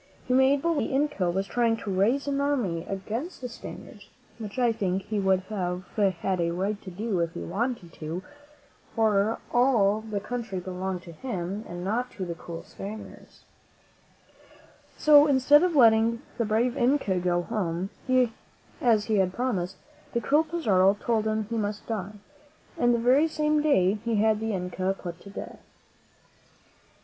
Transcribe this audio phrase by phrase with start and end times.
[0.27, 4.09] He made believe that the Inca was trying to raise an army against the Spaniards
[4.39, 8.23] (which I think he would have had a right to do if he wanted to,
[8.95, 13.43] for, after all, the country belonged to him and not to the cruel Spaniards);
[14.97, 17.91] so, instead of letting the brave Inca go home,
[18.81, 19.77] as he had promised,
[20.13, 22.13] the cruel Pizarro told him he must die,
[22.75, 25.59] and the very same day he had the Inca put to death.